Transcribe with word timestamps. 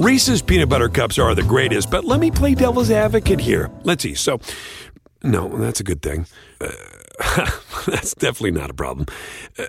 Reese's 0.00 0.40
peanut 0.40 0.70
butter 0.70 0.88
cups 0.88 1.18
are 1.18 1.34
the 1.34 1.42
greatest, 1.42 1.90
but 1.90 2.06
let 2.06 2.20
me 2.20 2.30
play 2.30 2.54
devil's 2.54 2.90
advocate 2.90 3.38
here. 3.38 3.70
Let's 3.82 4.02
see. 4.02 4.14
So, 4.14 4.40
no, 5.22 5.46
that's 5.58 5.80
a 5.80 5.84
good 5.84 6.00
thing. 6.00 6.24
Uh, 6.58 6.70
that's 7.86 8.14
definitely 8.14 8.52
not 8.52 8.70
a 8.70 8.72
problem. 8.72 9.04
Uh, 9.58 9.66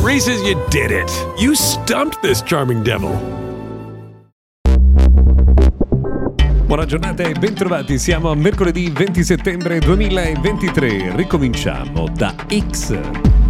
Reese's, 0.00 0.40
you 0.48 0.54
did 0.70 0.90
it. 0.90 1.10
You 1.38 1.54
stumped 1.54 2.22
this 2.22 2.40
charming 2.40 2.84
devil. 2.84 3.12
Buona 6.66 6.86
giornata 6.86 7.24
e 7.24 7.34
bentrovati, 7.34 7.98
siamo 7.98 8.30
a 8.30 8.34
mercoledì 8.34 8.90
20 8.90 9.22
settembre 9.22 9.78
2023, 9.78 11.14
ricominciamo 11.16 12.08
da 12.08 12.34
X. 12.48 13.45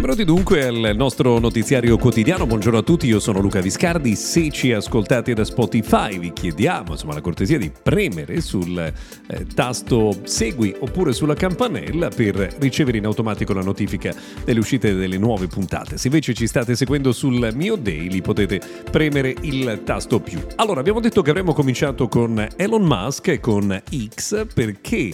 Benvenuti 0.00 0.24
dunque 0.24 0.64
al 0.64 0.92
nostro 0.96 1.38
notiziario 1.38 1.98
quotidiano. 1.98 2.46
Buongiorno 2.46 2.78
a 2.78 2.82
tutti, 2.82 3.06
io 3.06 3.20
sono 3.20 3.38
Luca 3.38 3.60
Viscardi. 3.60 4.16
Se 4.16 4.48
ci 4.50 4.72
ascoltate 4.72 5.34
da 5.34 5.44
Spotify, 5.44 6.18
vi 6.18 6.32
chiediamo 6.32 6.92
insomma, 6.92 7.12
la 7.12 7.20
cortesia 7.20 7.58
di 7.58 7.70
premere 7.70 8.40
sul 8.40 8.78
eh, 8.78 9.46
tasto 9.54 10.20
segui 10.22 10.74
oppure 10.80 11.12
sulla 11.12 11.34
campanella 11.34 12.08
per 12.08 12.56
ricevere 12.60 12.96
in 12.96 13.04
automatico 13.04 13.52
la 13.52 13.60
notifica 13.60 14.14
delle 14.42 14.60
uscite 14.60 14.94
delle 14.94 15.18
nuove 15.18 15.48
puntate. 15.48 15.98
Se 15.98 16.06
invece 16.06 16.32
ci 16.32 16.46
state 16.46 16.74
seguendo 16.76 17.12
sul 17.12 17.50
mio 17.52 17.76
daily, 17.76 18.22
potete 18.22 18.58
premere 18.90 19.34
il 19.42 19.82
tasto 19.84 20.18
più. 20.18 20.40
Allora, 20.56 20.80
abbiamo 20.80 21.00
detto 21.00 21.20
che 21.20 21.28
avremmo 21.28 21.52
cominciato 21.52 22.08
con 22.08 22.48
Elon 22.56 22.84
Musk 22.84 23.28
e 23.28 23.38
con 23.38 23.82
X 24.14 24.46
perché 24.54 25.12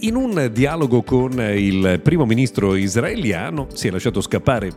in 0.00 0.14
un 0.14 0.50
dialogo 0.52 1.02
con 1.02 1.32
il 1.40 2.00
primo 2.02 2.26
ministro 2.26 2.74
israeliano 2.74 3.68
si 3.72 3.88
è 3.88 3.90
lasciato 3.90 4.20
scappare 4.20 4.72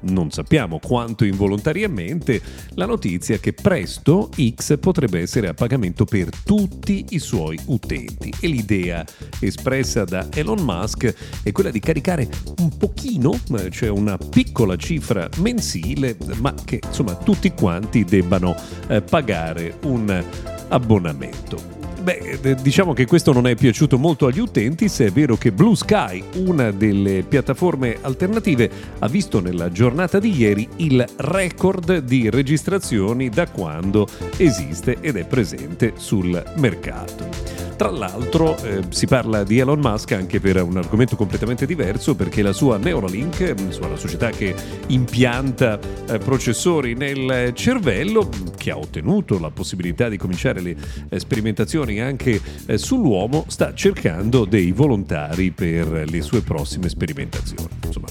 non 0.00 0.30
sappiamo 0.30 0.78
quanto 0.78 1.24
involontariamente, 1.24 2.40
la 2.74 2.86
notizia 2.86 3.38
che 3.38 3.52
presto 3.52 4.30
X 4.36 4.78
potrebbe 4.78 5.20
essere 5.20 5.48
a 5.48 5.54
pagamento 5.54 6.04
per 6.04 6.28
tutti 6.44 7.06
i 7.10 7.18
suoi 7.18 7.58
utenti 7.66 8.32
e 8.40 8.46
l'idea 8.48 9.04
espressa 9.40 10.04
da 10.04 10.28
Elon 10.32 10.60
Musk 10.60 11.14
è 11.42 11.52
quella 11.52 11.70
di 11.70 11.80
caricare 11.80 12.28
un 12.58 12.76
pochino, 12.76 13.38
eh, 13.58 13.70
cioè 13.70 13.88
una 13.88 14.16
piccola 14.16 14.76
cifra 14.76 15.28
mensile, 15.38 16.16
ma 16.38 16.54
che 16.64 16.80
insomma 16.84 17.14
tutti 17.16 17.52
quanti 17.52 18.04
debbano 18.04 18.54
eh, 18.88 19.02
pagare 19.02 19.78
un 19.82 20.24
abbonamento. 20.68 21.75
Beh, 22.06 22.54
diciamo 22.62 22.92
che 22.92 23.04
questo 23.04 23.32
non 23.32 23.48
è 23.48 23.56
piaciuto 23.56 23.98
molto 23.98 24.26
agli 24.26 24.38
utenti, 24.38 24.88
se 24.88 25.06
è 25.06 25.10
vero 25.10 25.34
che 25.36 25.50
Blue 25.50 25.74
Sky, 25.74 26.22
una 26.36 26.70
delle 26.70 27.24
piattaforme 27.24 27.98
alternative, 28.00 28.70
ha 29.00 29.08
visto 29.08 29.40
nella 29.40 29.72
giornata 29.72 30.20
di 30.20 30.30
ieri 30.30 30.68
il 30.76 31.04
record 31.16 31.98
di 31.98 32.30
registrazioni 32.30 33.28
da 33.28 33.48
quando 33.48 34.06
esiste 34.36 34.98
ed 35.00 35.16
è 35.16 35.26
presente 35.26 35.94
sul 35.96 36.40
mercato. 36.58 37.65
Tra 37.76 37.90
l'altro 37.90 38.56
eh, 38.62 38.84
si 38.88 39.06
parla 39.06 39.44
di 39.44 39.58
Elon 39.58 39.80
Musk 39.80 40.12
anche 40.12 40.40
per 40.40 40.62
un 40.62 40.78
argomento 40.78 41.14
completamente 41.14 41.66
diverso 41.66 42.14
perché 42.14 42.40
la 42.40 42.54
sua 42.54 42.78
Neuralink, 42.78 43.54
insomma, 43.58 43.88
la 43.88 43.96
società 43.96 44.30
che 44.30 44.54
impianta 44.86 45.78
eh, 46.08 46.16
processori 46.16 46.94
nel 46.94 47.52
cervello, 47.54 48.30
che 48.56 48.70
ha 48.70 48.78
ottenuto 48.78 49.38
la 49.38 49.50
possibilità 49.50 50.08
di 50.08 50.16
cominciare 50.16 50.60
le 50.62 50.76
eh, 51.10 51.20
sperimentazioni 51.20 52.00
anche 52.00 52.40
eh, 52.64 52.78
sull'uomo, 52.78 53.44
sta 53.48 53.74
cercando 53.74 54.46
dei 54.46 54.72
volontari 54.72 55.50
per 55.50 56.08
le 56.08 56.22
sue 56.22 56.40
prossime 56.40 56.88
sperimentazioni. 56.88 57.68
Insomma, 57.84 58.08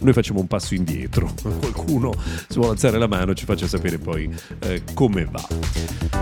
noi 0.00 0.12
facciamo 0.12 0.40
un 0.40 0.46
passo 0.46 0.74
indietro, 0.74 1.32
qualcuno 1.60 2.12
se 2.48 2.54
vuole 2.54 2.72
alzare 2.72 2.98
la 2.98 3.06
mano 3.06 3.34
ci 3.34 3.44
faccia 3.44 3.66
sapere 3.66 3.98
poi 3.98 4.28
eh, 4.60 4.82
come 4.94 5.24
va. 5.24 5.46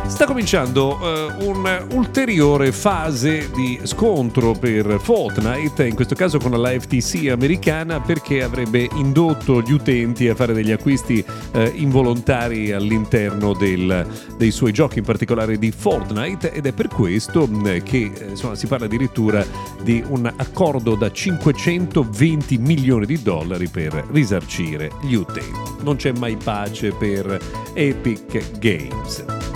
Sta 0.06 0.26
cominciando 0.26 0.98
eh, 1.00 1.44
un'ulteriore 1.44 2.72
fase 2.74 3.48
di 3.54 3.78
scontro 3.84 4.52
per 4.52 4.98
Fortnite, 5.00 5.86
in 5.86 5.94
questo 5.94 6.14
caso 6.14 6.38
con 6.38 6.50
la 6.60 6.68
FTC 6.68 7.30
americana, 7.30 8.00
perché 8.00 8.42
avrebbe 8.42 8.88
indotto 8.96 9.62
gli 9.62 9.72
utenti 9.72 10.28
a 10.28 10.34
fare 10.34 10.52
degli 10.52 10.72
acquisti 10.72 11.24
eh, 11.52 11.72
involontari 11.76 12.72
all'interno 12.72 13.54
del, 13.54 14.06
dei 14.36 14.50
suoi 14.50 14.72
giochi, 14.72 14.98
in 14.98 15.04
particolare 15.04 15.56
di 15.56 15.70
Fortnite, 15.70 16.52
ed 16.52 16.66
è 16.66 16.72
per 16.72 16.88
questo 16.88 17.48
che 17.82 18.10
eh, 18.12 18.30
insomma, 18.30 18.54
si 18.56 18.66
parla 18.66 18.86
addirittura 18.86 19.46
di 19.82 20.04
un 20.08 20.30
accordo 20.36 20.96
da 20.96 21.10
520 21.10 22.58
milioni 22.58 23.06
di 23.06 23.22
dollari 23.22 23.68
per 23.68 24.04
risarcire 24.10 24.90
gli 25.02 25.14
utenti. 25.14 25.82
Non 25.82 25.96
c'è 25.96 26.12
mai 26.12 26.36
pace 26.36 26.92
per 26.92 27.38
Epic 27.72 28.58
Games. 28.58 29.53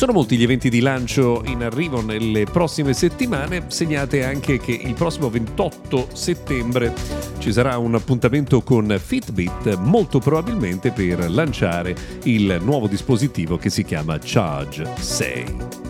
Sono 0.00 0.12
molti 0.12 0.38
gli 0.38 0.42
eventi 0.42 0.70
di 0.70 0.80
lancio 0.80 1.42
in 1.44 1.62
arrivo 1.62 2.00
nelle 2.00 2.44
prossime 2.44 2.94
settimane, 2.94 3.64
segnate 3.66 4.24
anche 4.24 4.56
che 4.56 4.72
il 4.72 4.94
prossimo 4.94 5.28
28 5.28 6.08
settembre 6.14 6.94
ci 7.36 7.52
sarà 7.52 7.76
un 7.76 7.94
appuntamento 7.94 8.62
con 8.62 8.98
Fitbit, 8.98 9.76
molto 9.76 10.18
probabilmente 10.18 10.90
per 10.90 11.30
lanciare 11.30 11.94
il 12.22 12.60
nuovo 12.62 12.86
dispositivo 12.88 13.58
che 13.58 13.68
si 13.68 13.84
chiama 13.84 14.16
Charge 14.18 14.90
6. 14.96 15.89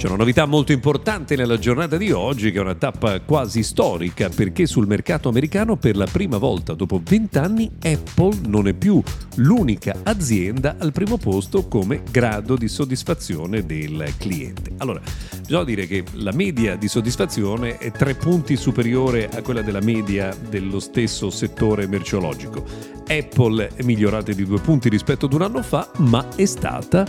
C'è 0.00 0.06
una 0.06 0.16
novità 0.16 0.46
molto 0.46 0.72
importante 0.72 1.36
nella 1.36 1.58
giornata 1.58 1.98
di 1.98 2.10
oggi, 2.10 2.50
che 2.50 2.56
è 2.56 2.62
una 2.62 2.74
tappa 2.74 3.20
quasi 3.20 3.62
storica, 3.62 4.30
perché 4.30 4.64
sul 4.64 4.86
mercato 4.86 5.28
americano 5.28 5.76
per 5.76 5.94
la 5.94 6.06
prima 6.10 6.38
volta 6.38 6.72
dopo 6.72 7.02
20 7.04 7.36
anni 7.36 7.70
Apple 7.82 8.38
non 8.46 8.66
è 8.66 8.72
più 8.72 9.02
l'unica 9.34 9.98
azienda 10.04 10.76
al 10.78 10.92
primo 10.92 11.18
posto 11.18 11.68
come 11.68 12.02
grado 12.10 12.56
di 12.56 12.66
soddisfazione 12.66 13.66
del 13.66 14.14
cliente. 14.16 14.72
Allora, 14.78 15.02
bisogna 15.38 15.64
dire 15.64 15.86
che 15.86 16.02
la 16.12 16.32
media 16.32 16.76
di 16.76 16.88
soddisfazione 16.88 17.76
è 17.76 17.92
tre 17.92 18.14
punti 18.14 18.56
superiore 18.56 19.28
a 19.28 19.42
quella 19.42 19.60
della 19.60 19.82
media 19.82 20.34
dello 20.48 20.80
stesso 20.80 21.28
settore 21.28 21.86
merceologico. 21.86 22.99
Apple 23.10 23.70
è 23.74 23.82
migliorata 23.82 24.32
di 24.32 24.44
due 24.44 24.60
punti 24.60 24.88
rispetto 24.88 25.26
ad 25.26 25.32
un 25.32 25.42
anno 25.42 25.62
fa, 25.62 25.90
ma 25.98 26.24
è 26.36 26.44
stata 26.44 27.04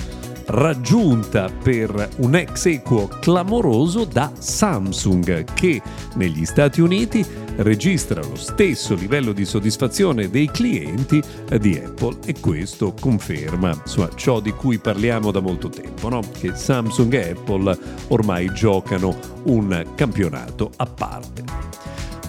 raggiunta 0.48 1.50
per 1.64 2.10
un 2.18 2.36
ex 2.36 2.66
equo 2.66 3.08
clamoroso 3.08 4.04
da 4.06 4.32
Samsung 4.38 5.44
che 5.54 5.82
negli 6.16 6.44
Stati 6.46 6.82
Uniti 6.82 7.24
registra 7.58 8.22
lo 8.22 8.36
stesso 8.36 8.96
livello 8.96 9.32
di 9.32 9.46
soddisfazione 9.46 10.30
dei 10.30 10.50
clienti 10.50 11.22
di 11.60 11.78
Apple 11.78 12.18
e 12.26 12.40
questo 12.40 12.94
conferma 13.00 13.70
insomma, 13.70 14.10
ciò 14.16 14.40
di 14.40 14.52
cui 14.52 14.80
parliamo 14.80 15.32
da 15.32 15.40
molto 15.40 15.70
tempo, 15.70 16.10
no? 16.10 16.22
che 16.40 16.56
Samsung 16.56 17.14
e 17.14 17.30
Apple 17.30 17.78
ormai 18.08 18.52
giocano 18.54 19.16
un 19.44 19.86
campionato 19.96 20.72
a 20.78 20.86
parte. 20.86 21.61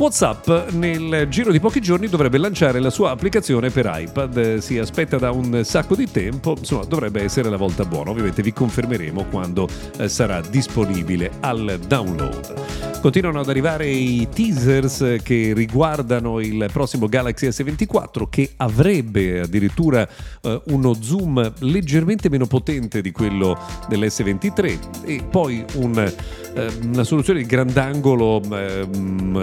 WhatsApp 0.03 0.71
nel 0.73 1.29
giro 1.29 1.53
di 1.53 1.61
pochi 1.61 1.81
giorni 1.81 2.09
dovrebbe 2.09 2.37
lanciare 2.37 2.81
la 2.81 2.91
sua 2.91 3.11
applicazione 3.11 3.71
per 3.71 3.89
iPad. 3.89 4.57
Si 4.57 4.77
aspetta 4.77 5.17
da 5.17 5.31
un 5.31 5.63
sacco 5.63 5.95
di 5.95 6.11
tempo, 6.11 6.57
insomma 6.59 6.83
dovrebbe 6.83 7.23
essere 7.23 7.49
la 7.49 7.57
volta 7.57 7.85
buona. 7.85 8.11
Ovviamente 8.11 8.43
vi 8.43 8.53
confermeremo 8.53 9.27
quando 9.27 9.69
eh, 9.99 10.09
sarà 10.09 10.41
disponibile 10.41 11.31
al 11.39 11.79
download. 11.87 12.91
Continuano 13.03 13.41
ad 13.41 13.49
arrivare 13.49 13.89
i 13.89 14.29
teasers 14.33 15.17
che 15.25 15.53
riguardano 15.55 16.39
il 16.39 16.69
prossimo 16.73 17.09
Galaxy 17.09 17.49
S24 17.49 18.29
che 18.31 18.53
avrebbe 18.57 19.41
addirittura 19.41 20.09
eh, 20.41 20.63
uno 20.67 20.95
zoom 20.95 21.53
leggermente 21.59 22.29
meno 22.29 22.47
potente 22.47 23.01
di 23.01 23.11
quello 23.11 23.59
dell'S23 23.89 24.79
e 25.05 25.25
poi 25.29 25.65
un, 25.75 25.99
eh, 25.99 26.73
una 26.93 27.03
soluzione 27.03 27.41
di 27.41 27.47
grandangolo 27.47 28.41
eh, 28.53 28.87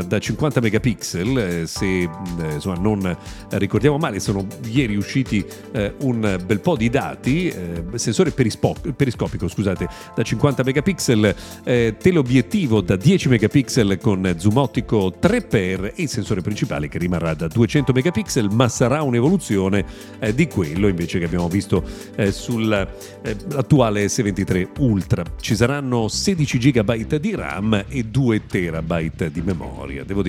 da 0.08 0.20
50 0.20 0.49
megapixel 0.60 1.38
eh, 1.38 1.68
se 1.68 1.86
eh, 1.86 2.10
insomma, 2.54 2.78
non 2.80 3.18
ricordiamo 3.50 3.98
male 3.98 4.20
sono 4.20 4.46
ieri 4.66 4.96
usciti 4.96 5.46
eh, 5.72 5.94
un 6.02 6.40
bel 6.46 6.60
po' 6.60 6.76
di 6.76 6.90
dati 6.90 7.54
sensore 7.96 8.32
periscopico 8.32 9.48
scusate 9.48 9.88
da 10.16 10.24
50 10.24 10.64
megapixel 10.64 11.36
teleobiettivo 11.64 12.82
da 12.82 12.96
10 12.96 13.30
megapixel 13.30 13.98
con 14.00 14.36
zoom 14.38 14.58
ottico 14.58 15.14
3x 15.22 15.84
e 15.86 15.94
il 15.96 16.10
sensore 16.10 16.42
principale 16.42 16.88
che 16.88 16.98
rimarrà 16.98 17.34
da 17.34 17.48
200 17.48 17.92
megapixel 17.94 18.50
ma 18.52 18.68
sarà 18.68 19.02
un'evoluzione 19.02 19.86
di 20.34 20.48
quello 20.48 20.88
invece 20.88 21.20
che 21.20 21.26
abbiamo 21.26 21.48
visto 21.48 21.84
sull'attuale 22.32 24.04
eh, 24.04 24.06
S23 24.08 24.68
Ultra. 24.80 25.24
Ci 25.40 25.56
saranno 25.56 26.08
16 26.08 26.58
GB 26.58 27.18
di 27.18 27.36
RAM 27.36 27.86
e 27.88 28.04
2 28.04 28.46
TB 28.46 29.28
di 29.28 29.42
memoria, 29.42 30.04
devo 30.04 30.22
dire 30.22 30.29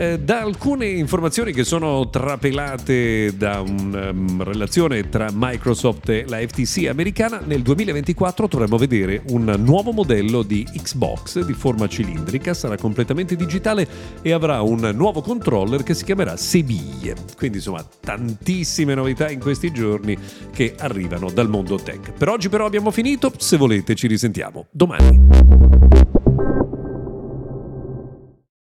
Eh, 0.00 0.18
da 0.18 0.40
alcune 0.40 0.86
informazioni 0.86 1.52
che 1.52 1.62
sono 1.62 2.08
trapelate 2.08 3.36
da 3.36 3.60
una 3.60 4.08
um, 4.08 4.42
relazione 4.42 5.10
tra 5.10 5.28
Microsoft 5.30 6.08
e 6.08 6.24
la 6.26 6.38
FTC 6.38 6.86
americana, 6.88 7.42
nel 7.44 7.60
2024 7.60 8.46
dovremmo 8.46 8.78
vedere 8.78 9.22
un 9.28 9.54
nuovo 9.58 9.92
modello 9.92 10.42
di 10.42 10.66
Xbox 10.74 11.44
di 11.44 11.52
forma 11.52 11.86
cilindrica, 11.86 12.54
sarà 12.54 12.78
completamente 12.78 13.36
digitale 13.36 13.86
e 14.22 14.32
avrà 14.32 14.62
un 14.62 14.90
nuovo 14.94 15.20
controller 15.20 15.82
che 15.82 15.92
si 15.92 16.04
chiamerà 16.04 16.34
Seviglie. 16.34 17.14
Quindi 17.36 17.58
insomma 17.58 17.86
tantissime 18.00 18.94
novità 18.94 19.28
in 19.28 19.38
questi 19.38 19.70
giorni 19.70 20.16
che 20.50 20.76
arrivano 20.78 21.30
dal 21.30 21.50
mondo 21.50 21.76
tech. 21.76 22.12
Per 22.12 22.28
oggi 22.30 22.48
però 22.48 22.64
abbiamo 22.64 22.90
finito, 22.90 23.30
se 23.36 23.58
volete 23.58 23.94
ci 23.94 24.06
risentiamo 24.06 24.64
domani. 24.70 26.19